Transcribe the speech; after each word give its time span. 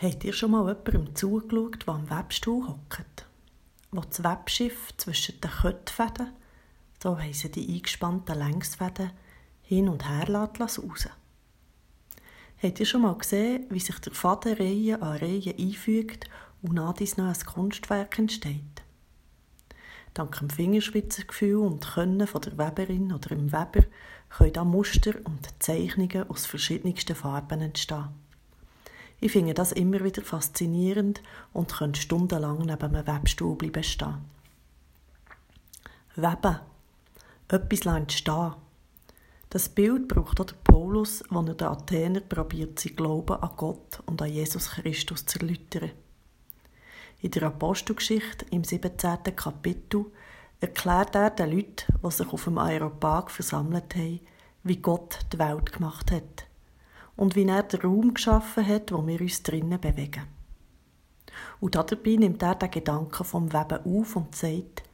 Habt 0.00 0.22
ihr 0.22 0.32
schon 0.32 0.52
mal 0.52 0.68
jemandem 0.68 1.16
zugeschaut, 1.16 1.84
der 1.84 1.94
am 1.94 2.08
Webstuhl 2.08 2.68
hockt? 2.68 3.26
Wo 3.90 4.00
das 4.00 4.22
Webschiff 4.22 4.96
zwischen 4.96 5.40
den 5.40 5.50
Köttfäden, 5.50 6.34
so 7.02 7.18
heissen 7.18 7.50
die 7.50 7.74
eingespannten 7.74 8.38
Längsfäden, 8.38 9.10
hin 9.60 9.88
und 9.88 10.08
her 10.08 10.32
raus. 10.32 10.78
Habt 12.62 12.78
ihr 12.78 12.86
schon 12.86 13.02
mal 13.02 13.18
gesehen, 13.18 13.66
wie 13.70 13.80
sich 13.80 13.98
der 13.98 14.12
Faden 14.12 14.56
Reihe 14.56 15.02
an 15.02 15.16
Reihe 15.16 15.52
einfügt 15.58 16.30
und 16.62 16.74
nach 16.74 16.92
dies 16.92 17.18
ein 17.18 17.34
Kunstwerk 17.44 18.20
entsteht? 18.20 18.84
Dank 20.14 20.38
dem 20.38 20.48
Fingerspitzengefühl 20.48 21.56
und 21.56 21.84
Können 21.84 22.28
von 22.28 22.42
der 22.42 22.56
Weberin 22.56 23.12
oder 23.12 23.30
dem 23.30 23.50
Weber 23.50 23.84
können 24.28 24.52
da 24.52 24.62
Muster 24.62 25.14
und 25.24 25.48
Zeichnungen 25.58 26.30
aus 26.30 26.46
verschiedensten 26.46 27.16
Farben 27.16 27.62
entstehen. 27.62 28.27
Ich 29.20 29.32
finde 29.32 29.52
das 29.52 29.72
immer 29.72 30.04
wieder 30.04 30.22
faszinierend 30.22 31.22
und 31.52 31.72
könnte 31.74 32.00
stundenlang 32.00 32.58
neben 32.58 32.94
einem 32.94 33.06
Webstuhl 33.06 33.56
bleiben 33.56 33.82
stehen. 33.82 34.18
Weben. 36.14 36.60
Etwas 37.48 37.86
entstehen. 37.86 38.54
Das 39.50 39.68
Bild 39.70 40.08
braucht 40.08 40.40
auch 40.40 40.44
der 40.44 40.56
Paulus, 40.62 41.24
wenn 41.30 41.48
er 41.48 41.54
den 41.54 41.68
Athener 41.68 42.20
probiert, 42.20 42.78
sein 42.78 42.94
Glauben 42.94 43.40
an 43.40 43.50
Gott 43.56 44.02
und 44.06 44.20
an 44.20 44.30
Jesus 44.30 44.70
Christus 44.70 45.24
zu 45.26 45.40
erläutern. 45.40 45.90
In 47.20 47.30
der 47.30 47.44
Apostelgeschichte 47.44 48.46
im 48.50 48.62
17. 48.62 49.34
Kapitel 49.34 50.06
erklärt 50.60 51.16
er 51.16 51.30
den 51.30 51.50
Leuten, 51.50 51.92
die 52.04 52.10
sich 52.10 52.28
auf 52.32 52.44
dem 52.44 52.58
Aeropag 52.58 53.30
versammelt 53.30 53.96
haben, 53.96 54.20
wie 54.62 54.76
Gott 54.76 55.20
die 55.32 55.38
Welt 55.38 55.72
gemacht 55.72 56.12
hat 56.12 56.47
und 57.18 57.34
wie 57.34 57.46
er 57.46 57.64
den 57.64 57.80
Raum 57.80 58.14
geschaffen 58.14 58.66
hat, 58.66 58.92
wo 58.92 59.04
wir 59.06 59.20
uns 59.20 59.42
drinnen 59.42 59.80
bewegen. 59.80 60.22
Und 61.60 61.74
dabei 61.74 62.14
nimmt 62.14 62.42
er 62.42 62.54
den 62.54 62.70
Gedanken 62.70 63.24
vom 63.24 63.52
Weben 63.52 63.84
auf 63.84 64.14
und 64.14 64.34
sagt, 64.36 64.84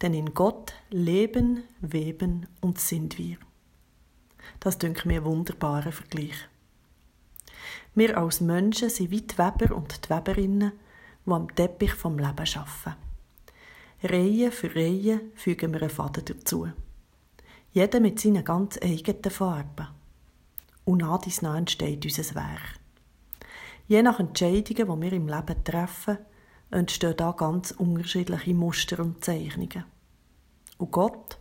denn 0.00 0.14
in 0.14 0.32
Gott 0.32 0.72
leben, 0.90 1.64
weben 1.82 2.46
und 2.62 2.80
sind 2.80 3.18
wir. 3.18 3.36
Das 4.58 4.78
dünkt 4.78 5.04
mir 5.04 5.20
ein 5.20 5.26
wunderbarer 5.26 5.92
Vergleich. 5.92 6.48
Wir 7.94 8.16
als 8.16 8.40
Menschen 8.40 8.88
sind 8.88 9.10
wie 9.10 9.22
die 9.22 9.36
Weber 9.36 9.76
und 9.76 10.04
die 10.04 10.10
Weberinnen, 10.10 10.72
die 11.26 11.30
am 11.30 11.54
Teppich 11.54 11.92
vom 11.92 12.18
Leben 12.18 12.30
arbeiten. 12.54 12.96
Reihe 14.02 14.50
für 14.50 14.74
Reihe 14.74 15.20
fügen 15.34 15.74
wir 15.74 15.82
einen 15.82 15.90
Faden 15.90 16.24
dazu. 16.24 16.68
Jeder 17.72 18.00
mit 18.00 18.18
seinen 18.18 18.44
ganz 18.44 18.78
eigenen 18.82 19.30
Farben 19.30 19.88
und 20.86 20.98
nach 20.98 21.18
dies 21.18 21.42
nach 21.42 21.56
entsteht 21.56 22.04
unser 22.04 22.34
Werk. 22.36 22.80
Je 23.88 24.02
nach 24.02 24.20
Entscheidungen, 24.20 24.64
die 24.88 25.02
wir 25.02 25.12
im 25.12 25.28
Leben 25.28 25.64
treffen, 25.64 26.18
entstehen 26.70 27.16
da 27.16 27.32
ganz 27.32 27.72
unterschiedliche 27.72 28.54
Muster 28.54 29.00
und 29.00 29.22
Zeichnungen. 29.22 29.84
Und 30.78 30.90
Gott? 30.90 31.38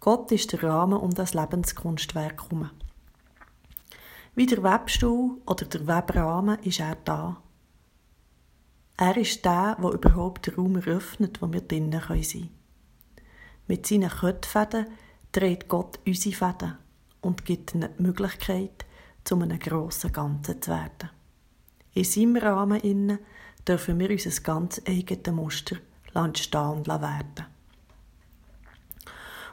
Gott 0.00 0.30
ist 0.30 0.52
der 0.52 0.62
Rahmen 0.62 0.98
um 0.98 1.12
das 1.12 1.34
Lebenskunstwerk 1.34 2.42
herum. 2.44 2.70
Wie 4.34 4.46
der 4.46 4.62
Webstuhl 4.62 5.40
oder 5.46 5.64
der 5.64 5.86
Webrahmen 5.86 6.58
ist 6.60 6.80
er 6.80 6.96
da. 7.04 7.42
Er 8.96 9.16
ist 9.16 9.44
der, 9.44 9.76
der 9.80 9.90
überhaupt 9.90 10.46
den 10.46 10.54
Raum 10.54 10.76
eröffnet, 10.76 11.40
wo 11.40 11.52
wir 11.52 11.62
drinnen 11.62 11.92
sein 11.92 12.22
können. 12.22 12.50
Mit 13.66 13.86
seinen 13.86 14.10
Köttfäden 14.10 14.86
dreht 15.32 15.68
Gott 15.68 15.98
unsere 16.06 16.34
Fäden 16.34 16.87
und 17.20 17.44
gibt 17.44 17.74
ihnen 17.74 17.90
die 17.98 18.02
Möglichkeit, 18.02 18.86
zu 19.24 19.34
einem 19.34 19.58
grossen 19.58 20.12
Ganzen 20.12 20.62
zu 20.62 20.70
werden. 20.70 21.10
In 21.94 22.04
seinem 22.04 22.36
Rahmen 22.36 22.80
innen 22.80 23.18
dürfen 23.66 23.98
wir 23.98 24.10
unser 24.10 24.40
ganz 24.42 24.80
eigenes 24.86 25.34
Muster 25.34 25.76
stehen 26.34 26.86
werden. 26.86 27.46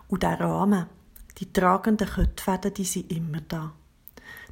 Und 0.08 0.24
der 0.24 0.40
Rahmen, 0.40 0.86
die 1.38 1.52
tragenden 1.52 2.08
Köttfäden, 2.08 2.74
die 2.74 2.86
sind 2.86 3.12
immer 3.12 3.42
da. 3.42 3.74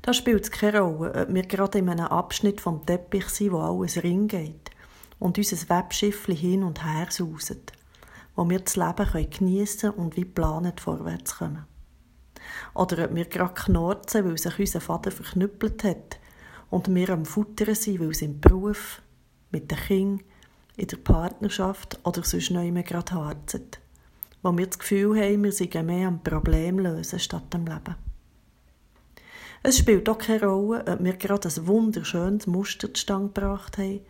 Da 0.02 0.14
spielt 0.14 0.44
es 0.44 0.52
keine 0.52 0.82
Rolle, 0.82 1.14
ob 1.28 1.34
wir 1.34 1.44
gerade 1.44 1.80
in 1.80 1.90
einem 1.90 2.08
Abschnitt 2.08 2.60
vom 2.60 2.86
Teppich 2.86 3.30
sind, 3.30 3.54
wo 3.54 3.60
alles 3.60 4.04
ring 4.04 4.28
geht 4.28 4.72
und 5.20 5.38
unser 5.38 5.70
Webschiffli 5.70 6.36
hin 6.36 6.64
und 6.64 6.84
her 6.84 7.08
sauset, 7.10 7.72
wo 8.36 8.50
wir 8.50 8.60
das 8.60 8.76
Leben 8.76 9.30
geniessen 9.30 9.92
und 9.92 10.18
wie 10.18 10.26
planet 10.26 10.82
vorwärts 10.82 11.38
kommen. 11.38 11.66
Oder 12.74 13.06
ob 13.06 13.16
wir 13.16 13.26
gerade 13.26 13.54
knorzen, 13.54 14.26
weil 14.26 14.38
sich 14.38 14.60
unser 14.60 14.82
Vater 14.82 15.12
verknüppelt 15.12 15.84
hat 15.84 16.20
und 16.70 16.94
wir 16.94 17.10
am 17.10 17.26
Futtern 17.26 17.76
sind, 17.76 18.00
weil 18.00 18.12
es 18.12 18.22
im 18.22 18.40
Beruf, 18.40 19.02
mit 19.52 19.70
den 19.70 19.78
Kindern, 19.78 20.26
in 20.76 20.88
der 20.88 20.98
Partnerschaft 20.98 22.00
oder 22.04 22.24
sonst 22.24 22.50
noch 22.52 22.64
immer 22.64 22.84
gerade 22.84 23.14
harzet. 23.14 23.80
Wo 24.42 24.58
wir 24.58 24.68
das 24.68 24.80
Gefühl 24.80 25.16
haben, 25.22 25.44
wir 25.44 25.52
seien 25.52 25.86
mehr 25.86 26.08
am 26.08 26.24
Problem 26.24 26.80
lösen 26.80 27.20
statt 27.20 27.54
am 27.54 27.66
Leben. 27.66 27.96
Es 29.62 29.78
spielt 29.78 30.10
auch 30.10 30.18
keine 30.18 30.46
Rolle, 30.46 30.84
ob 30.86 31.04
wir 31.04 31.14
gerade 31.14 31.48
ein 31.48 31.68
wunderschönes 31.68 32.48
Muster 32.48 32.94
zustande 32.94 33.32
gebracht 33.32 33.78
haben 33.78 34.02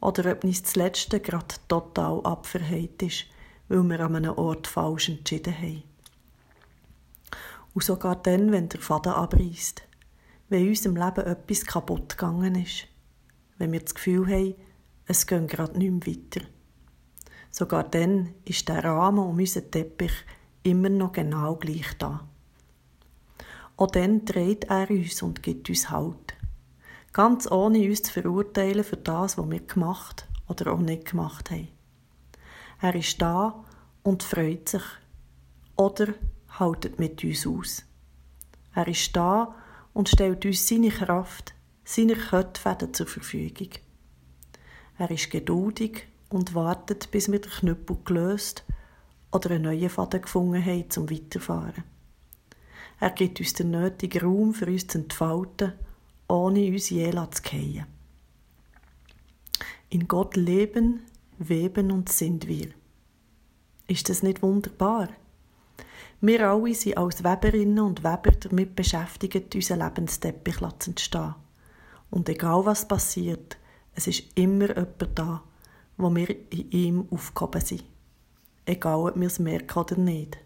oder 0.00 0.30
ob 0.30 0.44
uns 0.44 0.62
das 0.62 0.76
Letzte 0.76 1.18
gerade 1.18 1.56
total 1.66 2.20
abverheilt 2.24 3.02
ist, 3.02 3.24
weil 3.68 3.82
wir 3.82 4.00
an 4.00 4.16
einem 4.16 4.38
Ort 4.38 4.68
falsch 4.68 5.08
entschieden 5.08 5.56
haben. 5.56 5.82
Und 7.74 7.84
sogar 7.84 8.16
dann, 8.16 8.52
wenn 8.52 8.68
der 8.68 8.80
Faden 8.80 9.12
abreißt. 9.12 9.82
Wenn 10.48 10.62
in 10.62 10.68
unserem 10.68 10.96
Leben 10.96 11.26
etwas 11.26 11.64
kaputt 11.64 12.10
gegangen 12.10 12.54
ist. 12.56 12.86
Wenn 13.58 13.72
wir 13.72 13.80
das 13.80 13.94
Gefühl 13.94 14.26
haben, 14.26 14.54
es 15.06 15.26
geht 15.26 15.48
gerade 15.48 15.78
nicht 15.78 16.06
mehr 16.06 16.14
weiter. 16.14 16.46
Sogar 17.50 17.84
dann 17.84 18.34
ist 18.44 18.68
der 18.68 18.84
Rahmen 18.84 19.18
um 19.18 19.38
unseren 19.38 19.70
Teppich 19.70 20.12
immer 20.62 20.88
noch 20.88 21.12
genau 21.12 21.56
gleich 21.56 21.96
da. 21.98 22.26
Auch 23.76 23.90
dann 23.90 24.24
dreht 24.24 24.64
er 24.64 24.88
uns 24.90 25.22
und 25.22 25.42
gibt 25.42 25.68
uns 25.68 25.90
Halt. 25.90 26.34
Ganz 27.12 27.50
ohne 27.50 27.78
uns 27.88 28.02
zu 28.02 28.12
verurteilen 28.12 28.84
für 28.84 28.96
das, 28.96 29.36
was 29.36 29.50
wir 29.50 29.60
gemacht 29.60 30.26
oder 30.48 30.72
auch 30.72 30.78
nicht 30.78 31.10
gemacht 31.10 31.50
haben. 31.50 31.68
Er 32.80 32.94
ist 32.94 33.20
da 33.20 33.64
und 34.02 34.22
freut 34.22 34.68
sich. 34.68 34.82
Oder 35.76 36.08
haltet 36.58 36.98
mit 36.98 37.22
uns 37.24 37.46
aus. 37.46 37.84
Er 38.74 38.88
ist 38.88 39.14
da 39.14 39.54
und 39.92 40.08
stellt 40.08 40.44
uns 40.44 40.66
seine 40.66 40.90
Kraft, 40.90 41.54
seine 41.84 42.14
Köttfäden 42.14 42.94
zur 42.94 43.06
Verfügung. 43.06 43.70
Er 44.98 45.10
ist 45.10 45.30
geduldig 45.30 46.06
und 46.28 46.54
wartet, 46.54 47.10
bis 47.10 47.30
wir 47.30 47.40
den 47.40 47.50
Knüppel 47.50 47.98
gelöst 48.04 48.64
oder 49.32 49.50
einen 49.50 49.64
neuen 49.64 49.90
Faden 49.90 50.22
gefunden 50.22 50.64
haben 50.64 50.90
zum 50.90 51.10
Weiterfahren. 51.10 51.84
Er 53.00 53.10
gibt 53.10 53.40
uns 53.40 53.54
den 53.54 53.70
nötigen 53.70 54.22
Raum 54.22 54.54
für 54.54 54.66
uns 54.66 54.86
zu 54.86 54.98
entfalten, 54.98 55.72
ohne 56.28 56.68
uns 56.68 56.90
je 56.90 57.10
zu 57.10 57.42
fallen. 57.42 57.86
In 59.88 60.08
Gott 60.08 60.36
leben, 60.36 61.00
weben 61.38 61.90
und 61.90 62.10
sind 62.10 62.46
wir. 62.46 62.68
Ist 63.88 64.08
das 64.08 64.22
nicht 64.22 64.42
wunderbar? 64.42 65.08
Wir 66.24 66.48
alle 66.48 66.72
sind 66.72 66.96
als 66.96 67.24
Weberinnen 67.24 67.80
und 67.80 68.04
Weber 68.04 68.30
damit 68.30 68.76
beschäftigt, 68.76 69.52
unseren 69.56 69.80
Lebensteppich 69.80 70.56
zu 70.78 70.90
entstehen. 70.90 71.34
Und 72.10 72.28
egal 72.28 72.64
was 72.64 72.86
passiert, 72.86 73.58
es 73.96 74.06
ist 74.06 74.26
immer 74.36 74.68
jemand 74.68 75.18
da, 75.18 75.42
wo 75.96 76.14
wir 76.14 76.30
in 76.52 76.70
ihm 76.70 77.08
aufgehoben 77.10 77.60
sind. 77.60 77.82
Egal, 78.64 79.00
ob 79.00 79.16
wir 79.18 79.26
es 79.26 79.40
merken 79.40 79.76
oder 79.76 79.96
nicht. 79.96 80.38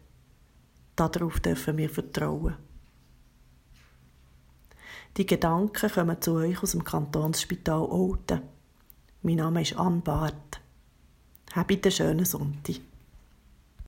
Darauf 0.96 1.40
dürfen 1.40 1.76
wir 1.76 1.90
vertrauen. 1.90 2.56
Die 5.18 5.26
Gedanken 5.26 5.90
kommen 5.90 6.22
zu 6.22 6.36
euch 6.36 6.62
aus 6.62 6.72
dem 6.72 6.84
Kantonsspital 6.84 7.82
Olten. 7.82 8.40
Mein 9.20 9.36
Name 9.36 9.60
ist 9.60 9.76
Anne 9.76 10.00
Barth. 10.00 10.58
Habt 11.54 11.70
einen 11.70 11.92
schönen 11.92 12.24
Sonntag. 12.24 12.76